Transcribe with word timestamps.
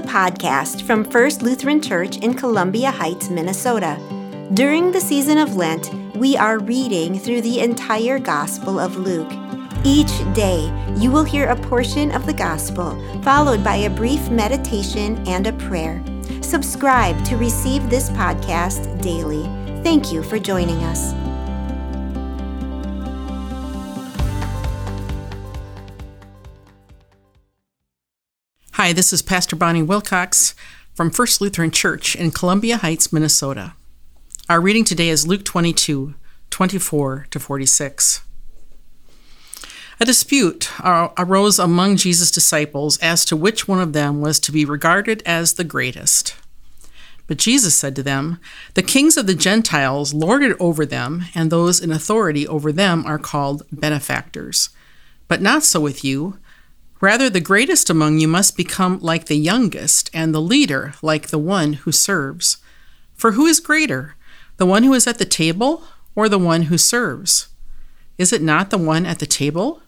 the 0.00 0.08
podcast 0.08 0.82
from 0.82 1.04
First 1.04 1.42
Lutheran 1.42 1.82
Church 1.82 2.16
in 2.18 2.32
Columbia 2.32 2.90
Heights, 2.90 3.28
Minnesota. 3.28 3.98
During 4.54 4.92
the 4.92 5.00
season 5.00 5.36
of 5.36 5.56
Lent, 5.56 5.92
we 6.16 6.36
are 6.36 6.58
reading 6.58 7.18
through 7.18 7.42
the 7.42 7.60
entire 7.60 8.18
Gospel 8.18 8.78
of 8.78 8.96
Luke. 8.96 9.30
Each 9.84 10.12
day, 10.32 10.72
you 10.96 11.10
will 11.10 11.24
hear 11.24 11.48
a 11.48 11.56
portion 11.56 12.12
of 12.12 12.24
the 12.24 12.32
Gospel, 12.32 12.98
followed 13.22 13.62
by 13.62 13.76
a 13.76 13.90
brief 13.90 14.30
meditation 14.30 15.22
and 15.26 15.46
a 15.46 15.52
prayer. 15.52 16.02
Subscribe 16.40 17.22
to 17.26 17.36
receive 17.36 17.90
this 17.90 18.10
podcast 18.10 19.02
daily. 19.02 19.42
Thank 19.82 20.12
you 20.12 20.22
for 20.22 20.38
joining 20.38 20.82
us. 20.84 21.19
Hi, 28.82 28.94
this 28.94 29.12
is 29.12 29.20
Pastor 29.20 29.56
Bonnie 29.56 29.82
Wilcox 29.82 30.54
from 30.94 31.10
First 31.10 31.42
Lutheran 31.42 31.70
Church 31.70 32.16
in 32.16 32.30
Columbia 32.30 32.78
Heights, 32.78 33.12
Minnesota. 33.12 33.74
Our 34.48 34.58
reading 34.58 34.84
today 34.84 35.10
is 35.10 35.26
Luke 35.26 35.44
22, 35.44 36.14
24 36.48 37.26
to 37.30 37.38
46. 37.38 38.22
A 40.00 40.04
dispute 40.06 40.70
arose 40.82 41.58
among 41.58 41.98
Jesus' 41.98 42.30
disciples 42.30 42.96
as 43.02 43.26
to 43.26 43.36
which 43.36 43.68
one 43.68 43.82
of 43.82 43.92
them 43.92 44.22
was 44.22 44.40
to 44.40 44.50
be 44.50 44.64
regarded 44.64 45.22
as 45.26 45.52
the 45.52 45.64
greatest. 45.64 46.34
But 47.26 47.36
Jesus 47.36 47.74
said 47.74 47.94
to 47.96 48.02
them, 48.02 48.40
The 48.72 48.82
kings 48.82 49.18
of 49.18 49.26
the 49.26 49.34
Gentiles 49.34 50.14
lord 50.14 50.42
it 50.42 50.56
over 50.58 50.86
them, 50.86 51.24
and 51.34 51.50
those 51.50 51.80
in 51.80 51.92
authority 51.92 52.48
over 52.48 52.72
them 52.72 53.04
are 53.04 53.18
called 53.18 53.62
benefactors. 53.70 54.70
But 55.28 55.42
not 55.42 55.64
so 55.64 55.80
with 55.80 56.02
you. 56.02 56.38
Rather, 57.00 57.30
the 57.30 57.40
greatest 57.40 57.88
among 57.88 58.18
you 58.18 58.28
must 58.28 58.56
become 58.56 58.98
like 59.00 59.24
the 59.24 59.36
youngest, 59.36 60.10
and 60.12 60.34
the 60.34 60.40
leader 60.40 60.94
like 61.00 61.28
the 61.28 61.38
one 61.38 61.72
who 61.72 61.92
serves. 61.92 62.58
For 63.14 63.32
who 63.32 63.46
is 63.46 63.58
greater, 63.58 64.16
the 64.58 64.66
one 64.66 64.82
who 64.82 64.92
is 64.92 65.06
at 65.06 65.18
the 65.18 65.24
table 65.24 65.84
or 66.14 66.28
the 66.28 66.38
one 66.38 66.62
who 66.62 66.76
serves? 66.76 67.48
Is 68.18 68.32
it 68.32 68.42
not 68.42 68.68
the 68.68 68.78
one 68.78 69.06
at 69.06 69.18
the 69.18 69.26
table? 69.26 69.82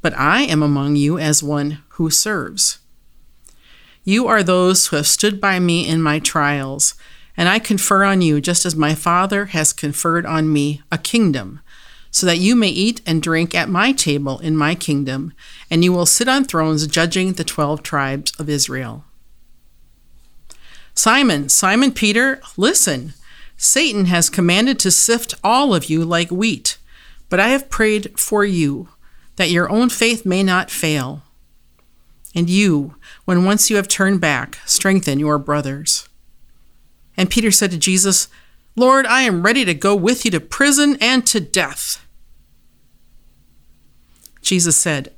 But 0.00 0.16
I 0.16 0.42
am 0.42 0.62
among 0.62 0.96
you 0.96 1.18
as 1.18 1.42
one 1.42 1.82
who 1.90 2.08
serves. 2.08 2.78
You 4.04 4.26
are 4.26 4.42
those 4.42 4.86
who 4.86 4.96
have 4.96 5.06
stood 5.06 5.40
by 5.40 5.60
me 5.60 5.86
in 5.86 6.00
my 6.00 6.18
trials, 6.18 6.94
and 7.36 7.46
I 7.46 7.58
confer 7.58 8.04
on 8.04 8.22
you, 8.22 8.40
just 8.40 8.64
as 8.64 8.74
my 8.74 8.94
Father 8.94 9.46
has 9.46 9.74
conferred 9.74 10.24
on 10.24 10.50
me, 10.50 10.80
a 10.90 10.96
kingdom 10.96 11.60
so 12.10 12.26
that 12.26 12.38
you 12.38 12.56
may 12.56 12.68
eat 12.68 13.00
and 13.06 13.22
drink 13.22 13.54
at 13.54 13.68
my 13.68 13.92
table 13.92 14.38
in 14.38 14.56
my 14.56 14.74
kingdom, 14.74 15.32
and 15.70 15.84
you 15.84 15.92
will 15.92 16.06
sit 16.06 16.28
on 16.28 16.44
thrones 16.44 16.86
judging 16.86 17.34
the 17.34 17.44
twelve 17.44 17.82
tribes 17.82 18.32
of 18.38 18.48
Israel. 18.48 19.04
Simon, 20.94 21.48
Simon 21.48 21.92
Peter, 21.92 22.40
listen. 22.56 23.14
Satan 23.56 24.06
has 24.06 24.30
commanded 24.30 24.78
to 24.80 24.90
sift 24.90 25.34
all 25.42 25.74
of 25.74 25.86
you 25.86 26.04
like 26.04 26.30
wheat, 26.30 26.78
but 27.28 27.40
I 27.40 27.48
have 27.48 27.70
prayed 27.70 28.18
for 28.18 28.44
you 28.44 28.88
that 29.36 29.50
your 29.50 29.70
own 29.70 29.88
faith 29.88 30.24
may 30.24 30.42
not 30.42 30.70
fail. 30.70 31.22
And 32.34 32.50
you, 32.50 32.96
when 33.24 33.44
once 33.44 33.70
you 33.70 33.76
have 33.76 33.88
turned 33.88 34.20
back, 34.20 34.58
strengthen 34.64 35.18
your 35.18 35.38
brothers. 35.38 36.08
And 37.16 37.30
Peter 37.30 37.50
said 37.50 37.70
to 37.72 37.78
Jesus, 37.78 38.28
Lord, 38.78 39.06
I 39.06 39.22
am 39.22 39.42
ready 39.42 39.64
to 39.64 39.74
go 39.74 39.96
with 39.96 40.24
you 40.24 40.30
to 40.30 40.38
prison 40.38 40.96
and 41.00 41.26
to 41.26 41.40
death. 41.40 42.06
Jesus 44.40 44.76
said, 44.76 45.12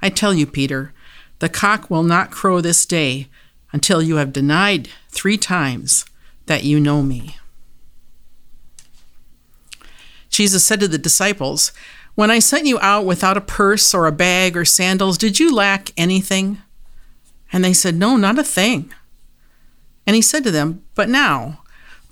I 0.00 0.08
tell 0.08 0.32
you, 0.32 0.46
Peter, 0.46 0.94
the 1.38 1.50
cock 1.50 1.90
will 1.90 2.02
not 2.02 2.30
crow 2.30 2.62
this 2.62 2.86
day 2.86 3.28
until 3.70 4.00
you 4.00 4.16
have 4.16 4.32
denied 4.32 4.88
three 5.10 5.36
times 5.36 6.06
that 6.46 6.64
you 6.64 6.80
know 6.80 7.02
me. 7.02 7.36
Jesus 10.30 10.64
said 10.64 10.80
to 10.80 10.88
the 10.88 10.96
disciples, 10.96 11.70
When 12.14 12.30
I 12.30 12.38
sent 12.38 12.66
you 12.66 12.80
out 12.80 13.04
without 13.04 13.36
a 13.36 13.42
purse 13.42 13.92
or 13.92 14.06
a 14.06 14.12
bag 14.12 14.56
or 14.56 14.64
sandals, 14.64 15.18
did 15.18 15.38
you 15.38 15.54
lack 15.54 15.90
anything? 15.98 16.62
And 17.52 17.62
they 17.62 17.74
said, 17.74 17.94
No, 17.94 18.16
not 18.16 18.38
a 18.38 18.44
thing. 18.44 18.90
And 20.06 20.16
he 20.16 20.22
said 20.22 20.44
to 20.44 20.50
them, 20.50 20.82
But 20.94 21.10
now, 21.10 21.61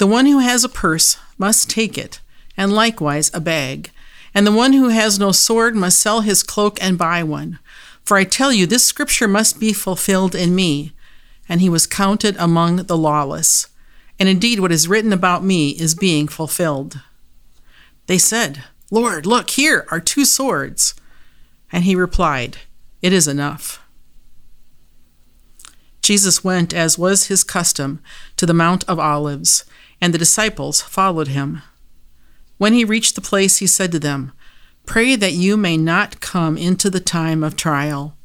the 0.01 0.07
one 0.07 0.25
who 0.25 0.39
has 0.39 0.65
a 0.65 0.69
purse 0.71 1.19
must 1.37 1.69
take 1.69 1.99
it, 1.99 2.23
and 2.57 2.73
likewise 2.73 3.31
a 3.35 3.41
bag. 3.41 3.91
And 4.33 4.47
the 4.47 4.51
one 4.51 4.73
who 4.73 4.89
has 4.89 5.19
no 5.19 5.31
sword 5.31 5.77
must 5.77 6.01
sell 6.01 6.23
his 6.23 6.43
cloak 6.43 6.83
and 6.83 6.97
buy 6.97 7.23
one. 7.23 7.59
For 8.03 8.17
I 8.17 8.25
tell 8.25 8.51
you, 8.51 8.65
this 8.65 8.83
scripture 8.83 9.29
must 9.29 9.61
be 9.61 9.75
fulfilled 9.75 10.35
in 10.35 10.55
me. 10.55 10.95
And 11.51 11.61
he 11.61 11.69
was 11.69 11.87
counted 11.87 12.35
among 12.39 12.77
the 12.85 12.97
lawless. 12.97 13.69
And 14.19 14.27
indeed, 14.27 14.61
what 14.61 14.73
is 14.73 14.89
written 14.89 15.13
about 15.13 15.45
me 15.45 15.73
is 15.73 15.95
being 15.95 16.29
fulfilled. 16.29 17.03
They 18.07 18.17
said, 18.17 18.65
Lord, 18.91 19.27
look, 19.27 19.51
here 19.51 19.87
are 19.91 20.01
two 20.01 20.25
swords. 20.25 20.95
And 21.71 21.85
he 21.85 21.95
replied, 21.95 22.57
It 23.03 23.13
is 23.13 23.29
enough. 23.29 23.83
Jesus 26.01 26.43
went, 26.43 26.73
as 26.73 26.97
was 26.97 27.27
his 27.27 27.45
custom, 27.45 28.01
to 28.39 28.47
the 28.47 28.55
Mount 28.55 28.83
of 28.89 28.99
Olives 28.99 29.67
and 30.01 30.15
the 30.15 30.19
disciples 30.19 30.81
followed 30.81 31.29
him. 31.29 31.63
When 32.59 32.73
he 32.73 32.85
reached 32.85 33.15
the 33.15 33.21
place, 33.21 33.59
he 33.59 33.67
said 33.67 33.93
to 33.93 33.99
them, 33.99 34.33
Pray 34.87 35.17
that 35.17 35.33
you 35.33 35.57
may 35.57 35.77
not 35.77 36.21
come 36.21 36.57
into 36.57 36.91
the 36.91 37.01
time 37.01 37.45
of 37.45 37.57
trial. 37.57 38.17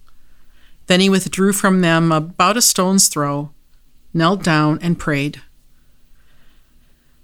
Then 0.87 0.99
he 0.99 1.09
withdrew 1.09 1.53
from 1.53 1.81
them 1.81 2.11
about 2.11 2.57
a 2.57 2.61
stone's 2.61 3.07
throw, 3.07 3.51
knelt 4.13 4.43
down, 4.43 4.79
and 4.81 4.99
prayed, 4.99 5.41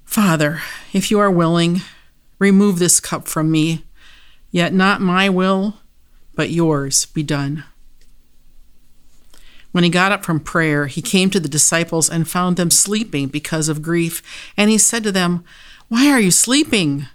Father, 0.04 0.62
if 0.92 1.10
you 1.10 1.20
are 1.20 1.32
willing, 1.32 1.82
remove 2.38 2.80
this 2.80 3.00
cup 3.00 3.28
from 3.28 3.50
me, 3.50 3.86
yet 4.52 4.74
not 4.74 5.00
my 5.00 5.30
will, 5.30 5.78
but 6.36 6.50
yours 6.50 7.06
be 7.06 7.24
done. 7.24 7.64
When 9.72 9.84
he 9.84 9.90
got 9.90 10.12
up 10.12 10.26
from 10.26 10.40
prayer, 10.40 10.88
he 10.88 11.02
came 11.02 11.30
to 11.30 11.40
the 11.40 11.50
disciples 11.50 12.10
and 12.10 12.30
found 12.30 12.58
them 12.58 12.70
sleeping 12.70 13.28
because 13.28 13.70
of 13.70 13.82
grief. 13.82 14.22
And 14.58 14.70
he 14.70 14.78
said 14.78 15.04
to 15.04 15.12
them, 15.12 15.44
Why 15.88 16.10
are 16.10 16.20
you 16.20 16.32
sleeping? 16.32 17.08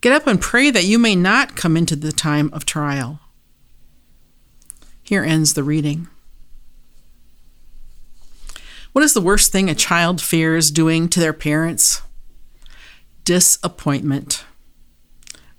Get 0.00 0.12
up 0.12 0.26
and 0.26 0.40
pray 0.40 0.70
that 0.70 0.84
you 0.84 0.98
may 0.98 1.16
not 1.16 1.56
come 1.56 1.76
into 1.76 1.96
the 1.96 2.12
time 2.12 2.50
of 2.52 2.64
trial. 2.64 3.20
Here 5.02 5.24
ends 5.24 5.54
the 5.54 5.62
reading. 5.62 6.08
What 8.92 9.04
is 9.04 9.14
the 9.14 9.20
worst 9.20 9.52
thing 9.52 9.68
a 9.68 9.74
child 9.74 10.20
fears 10.20 10.70
doing 10.70 11.08
to 11.10 11.20
their 11.20 11.32
parents? 11.32 12.02
Disappointment. 13.24 14.44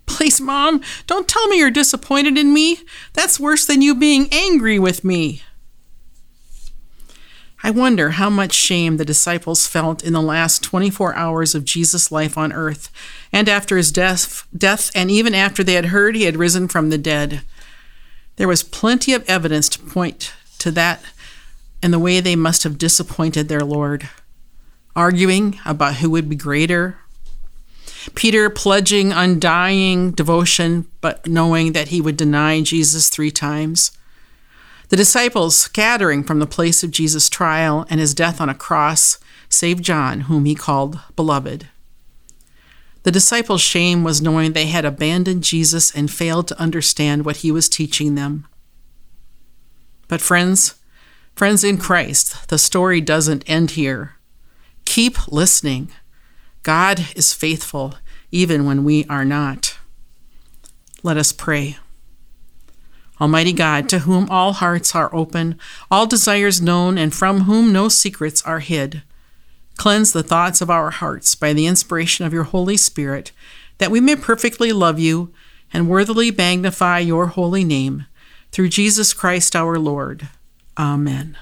Please, 0.05 0.41
Mom, 0.41 0.81
don't 1.05 1.27
tell 1.27 1.47
me 1.47 1.59
you're 1.59 1.69
disappointed 1.69 2.37
in 2.37 2.53
me. 2.53 2.79
That's 3.13 3.39
worse 3.39 3.65
than 3.65 3.81
you 3.81 3.93
being 3.93 4.27
angry 4.31 4.79
with 4.79 5.03
me. 5.03 5.43
I 7.69 7.71
wonder 7.71 8.09
how 8.09 8.31
much 8.31 8.55
shame 8.55 8.97
the 8.97 9.05
disciples 9.05 9.67
felt 9.67 10.03
in 10.03 10.13
the 10.13 10.23
last 10.23 10.63
24 10.63 11.13
hours 11.13 11.53
of 11.53 11.65
Jesus' 11.65 12.11
life 12.11 12.35
on 12.35 12.51
earth, 12.51 12.91
and 13.31 13.47
after 13.47 13.77
his 13.77 13.91
death, 13.91 14.47
death, 14.57 14.89
and 14.95 15.11
even 15.11 15.35
after 15.35 15.63
they 15.63 15.73
had 15.73 15.85
heard 15.85 16.15
he 16.15 16.23
had 16.23 16.35
risen 16.35 16.67
from 16.67 16.89
the 16.89 16.97
dead. 16.97 17.43
There 18.37 18.47
was 18.47 18.63
plenty 18.63 19.13
of 19.13 19.23
evidence 19.29 19.69
to 19.69 19.79
point 19.79 20.33
to 20.57 20.71
that 20.71 21.03
and 21.83 21.93
the 21.93 21.99
way 21.99 22.19
they 22.19 22.35
must 22.35 22.63
have 22.63 22.79
disappointed 22.79 23.49
their 23.49 23.63
Lord, 23.63 24.09
arguing 24.95 25.59
about 25.63 25.97
who 25.97 26.09
would 26.09 26.27
be 26.27 26.35
greater. 26.35 26.97
Peter 28.15 28.49
pledging 28.49 29.11
undying 29.11 30.09
devotion, 30.13 30.87
but 31.01 31.27
knowing 31.27 31.73
that 31.73 31.89
he 31.89 32.01
would 32.01 32.17
deny 32.17 32.61
Jesus 32.61 33.09
three 33.09 33.29
times. 33.29 33.91
The 34.89 34.97
disciples, 34.97 35.57
scattering 35.57 36.23
from 36.23 36.39
the 36.39 36.47
place 36.47 36.83
of 36.83 36.91
Jesus' 36.91 37.29
trial 37.29 37.85
and 37.89 37.99
his 37.99 38.15
death 38.15 38.41
on 38.41 38.49
a 38.49 38.55
cross, 38.55 39.19
save 39.47 39.81
John, 39.81 40.21
whom 40.21 40.45
he 40.45 40.55
called 40.55 40.99
beloved. 41.15 41.67
The 43.03 43.11
disciples' 43.11 43.61
shame 43.61 44.03
was 44.03 44.21
knowing 44.21 44.51
they 44.53 44.65
had 44.67 44.85
abandoned 44.85 45.43
Jesus 45.43 45.95
and 45.95 46.11
failed 46.11 46.47
to 46.47 46.59
understand 46.59 47.23
what 47.23 47.37
he 47.37 47.51
was 47.51 47.69
teaching 47.69 48.15
them. 48.15 48.47
But, 50.07 50.21
friends, 50.21 50.75
friends 51.35 51.63
in 51.63 51.77
Christ, 51.77 52.49
the 52.49 52.57
story 52.57 52.99
doesn't 52.99 53.47
end 53.47 53.71
here. 53.71 54.15
Keep 54.85 55.31
listening. 55.31 55.91
God 56.63 57.07
is 57.15 57.31
faithful 57.31 57.93
even 58.31 58.65
when 58.65 58.83
we 58.83 59.05
are 59.05 59.25
not. 59.25 59.77
Let 61.03 61.15
us 61.15 61.31
pray. 61.31 61.77
Almighty 63.19 63.53
God, 63.53 63.89
to 63.89 63.99
whom 63.99 64.29
all 64.29 64.53
hearts 64.53 64.95
are 64.95 65.13
open, 65.13 65.59
all 65.91 66.07
desires 66.07 66.61
known, 66.61 66.97
and 66.97 67.13
from 67.13 67.41
whom 67.41 67.73
no 67.73 67.89
secrets 67.89 68.41
are 68.43 68.59
hid, 68.59 69.03
cleanse 69.77 70.11
the 70.11 70.23
thoughts 70.23 70.61
of 70.61 70.69
our 70.69 70.89
hearts 70.89 71.35
by 71.35 71.53
the 71.53 71.67
inspiration 71.67 72.25
of 72.25 72.33
your 72.33 72.43
Holy 72.43 72.77
Spirit, 72.77 73.31
that 73.77 73.91
we 73.91 73.99
may 73.99 74.15
perfectly 74.15 74.71
love 74.71 74.99
you 74.99 75.33
and 75.73 75.89
worthily 75.89 76.31
magnify 76.31 76.99
your 76.99 77.27
holy 77.27 77.63
name. 77.63 78.05
Through 78.51 78.69
Jesus 78.69 79.13
Christ 79.13 79.55
our 79.55 79.77
Lord. 79.77 80.29
Amen. 80.77 81.37